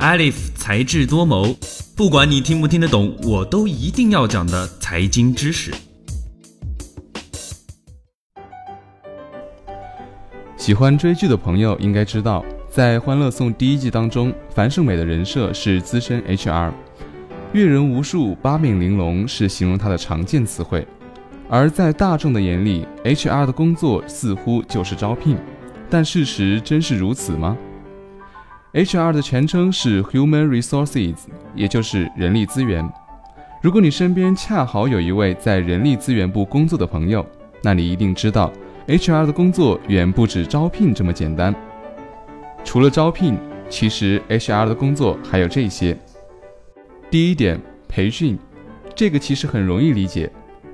[0.00, 1.54] Alif 才智多谋，
[1.94, 5.70] 不管你听不听得懂，我都一定要讲的财经知识。
[10.56, 16.72] 喜欢追剧的朋友应该知道，在《欢乐颂》第一季当中，樊胜美的人设是资深 HR，
[17.52, 20.88] 阅人无数、八面玲珑是形容她的常见词汇。
[21.46, 25.36] 而在大众的眼里，HR 的工作似乎就是招聘，
[25.90, 27.54] 但事实真是如此吗
[28.72, 31.16] ？HR 的全称是 Human Resources，
[31.54, 32.88] 也就是人力资源。
[33.60, 37.26] 如果你身边恰好有一位在人力资源部工作的朋友，
[37.62, 38.50] 那你一定知道
[38.86, 41.54] ，HR 的工作远不止招聘这么简单。
[42.64, 43.36] 除了招聘，
[43.68, 45.96] 其实 HR 的工作还有这些。
[47.10, 48.38] 第一点，培训，
[48.94, 50.30] 这个其实很容易理解。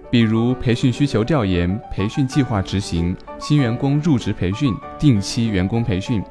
[0.08, 6.22] 比如培训需求调研、培训计划执行、新员工入职培训、定期员工培训，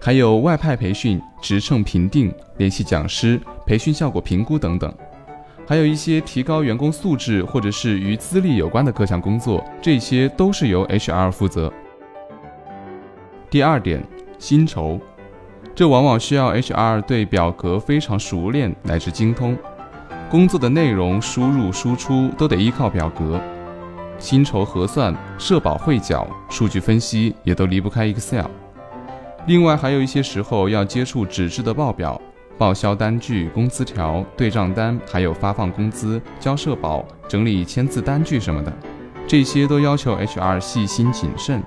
[0.00, 4.92] 还有外派培训、职称评定、联系讲师、培训效果评估等等，
[5.66, 11.72] 还有一些提高员工素质或者是与资历有关的各项工作，这些都是由 HR 负责。
[13.50, 14.02] 第二点，
[14.38, 15.00] 薪酬，
[15.74, 19.56] 这往往需要 HR 对表格非常熟练乃至精通。
[20.28, 23.40] 工作的内容输入输出都得依靠表格，
[24.18, 28.46] 薪酬核算、社保汇缴、数据分析也都离不开 Excel。
[29.46, 32.20] 另外还有一些时候要接触纸质的报表、
[32.58, 38.72] 报销单据、工资条、对账单，还有发放工资、交社保、整理签字单据什么的，
[39.26, 41.62] 这些都要求 HR 细心谨慎，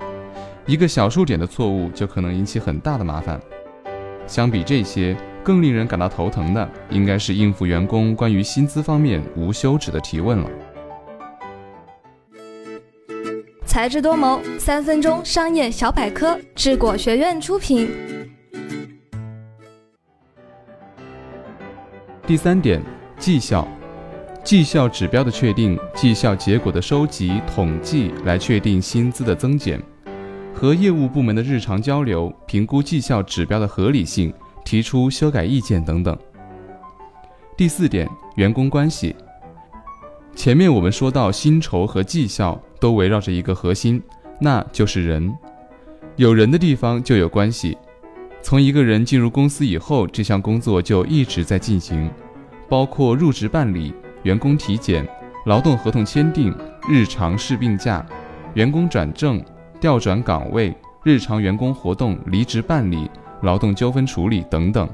[0.66, 3.40] 一个小数点的错误就可能引起很大的麻烦。
[4.26, 5.16] 相比这些。
[5.42, 10.46] 更令人感到头疼的，应该是应付员工关于薪资方面无休止的提问了。
[13.70, 17.88] 才智多谋，三分钟商业小百科，智果学院出品。
[22.26, 22.82] 第三点，
[23.16, 23.64] 绩效，
[24.42, 29.80] 绩效指标的确定，绩效结果的收集统计，来确定薪资的增减，
[30.52, 34.34] 和业务部门的日常交流，评估绩效指标的合理性。
[34.64, 36.16] 提出修改意见等等。
[37.56, 39.14] 第四点，员工关系。
[40.40, 44.02] 前面我们说到，薪酬和绩效都围绕着一个核心，
[44.40, 45.30] 那就是人。
[46.16, 47.76] 有人的地方就有关系。
[48.40, 52.10] 从一个人进入公司以后，这项工作就一直在进行，
[52.70, 53.92] 包括入职办理、
[54.22, 55.06] 员工体检、
[55.44, 56.56] 劳动合同签订、
[56.88, 58.02] 日常事病假、
[58.54, 59.44] 员工转正、
[59.78, 60.74] 调转岗位、
[61.04, 63.10] 日常员工活动、离职办理。
[63.42, 64.88] 劳动纠纷处理等等，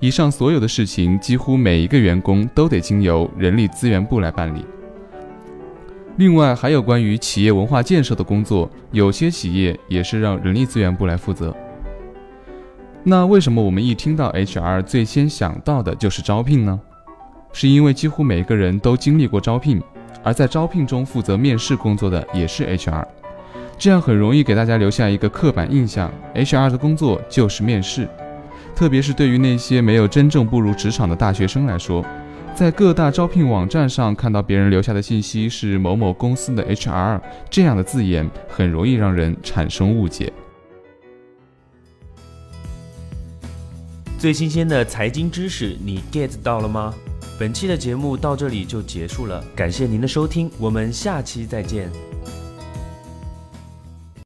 [0.00, 4.64] 以上所有的事情，几乎每一个员工都得经由人力资源部来办理。
[6.16, 11.54] 另外，还有关于企业文化建设的工作，有些企业也是让人力资源部来负责。
[13.02, 16.80] 那为什么我们一听到 HR 最先想到的就是招聘呢？
[17.52, 19.82] 是因为几乎每个人都经历过招聘，
[20.22, 23.04] 而在招聘中负责面试工作的也是 HR。
[23.76, 28.08] 这样很容易给大家留下一个刻板印象，HR 的工作就是面试。
[28.80, 32.02] 特别是对于那些没有真正步入职场的大学生来说，
[32.54, 37.20] 在各大招聘网站上看到别人留下的信息是某某公司的 HR，
[37.50, 40.32] 这样的字眼很容易让人产生误解。
[44.18, 46.94] 最新鲜的财经知识，你 get 到了吗？
[47.38, 52.09] 本期的节目到这里就结束了，感谢您的收听，我们下期再见。